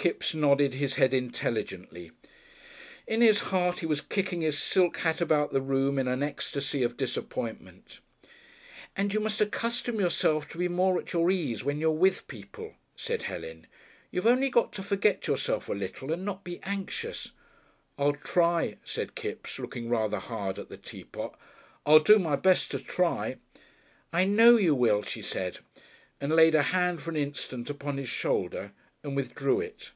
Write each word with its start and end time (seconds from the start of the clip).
Kipps 0.00 0.32
nodded 0.32 0.74
his 0.74 0.94
head 0.94 1.12
intelligently. 1.12 2.12
In 3.08 3.20
his 3.20 3.40
heart 3.50 3.80
he 3.80 3.86
was 3.86 4.00
kicking 4.00 4.42
his 4.42 4.56
silk 4.56 4.98
hat 4.98 5.20
about 5.20 5.52
the 5.52 5.60
room 5.60 5.98
in 5.98 6.06
an 6.06 6.22
ecstasy 6.22 6.84
of 6.84 6.96
disappointment. 6.96 7.98
"And 8.96 9.12
you 9.12 9.18
must 9.18 9.40
accustom 9.40 9.98
yourself 9.98 10.48
to 10.50 10.58
be 10.58 10.68
more 10.68 11.00
at 11.00 11.12
your 11.12 11.32
ease 11.32 11.64
when 11.64 11.80
you 11.80 11.88
are 11.88 11.90
with 11.90 12.28
people," 12.28 12.74
said 12.94 13.24
Helen. 13.24 13.66
"You've 14.12 14.24
only 14.28 14.50
got 14.50 14.72
to 14.74 14.84
forget 14.84 15.26
yourself 15.26 15.68
a 15.68 15.72
little 15.74 16.12
and 16.12 16.24
not 16.24 16.44
be 16.44 16.60
anxious" 16.62 17.32
"I'll 17.98 18.12
try," 18.14 18.76
said 18.84 19.16
Kipps, 19.16 19.58
looking 19.58 19.88
rather 19.88 20.20
hard 20.20 20.60
at 20.60 20.68
the 20.68 20.76
teapot. 20.78 21.36
"I'll 21.84 21.98
do 21.98 22.20
my 22.20 22.36
best 22.36 22.70
to 22.70 22.78
try." 22.78 23.38
"I 24.12 24.26
know 24.26 24.56
you 24.58 24.76
will," 24.76 25.02
she 25.02 25.22
said, 25.22 25.58
and 26.20 26.36
laid 26.36 26.54
a 26.54 26.62
hand 26.70 27.02
for 27.02 27.10
an 27.10 27.16
instant 27.16 27.68
upon 27.68 27.96
his 27.96 28.08
shoulder 28.08 28.70
and 29.04 29.14
withdrew 29.14 29.60
it. 29.60 29.92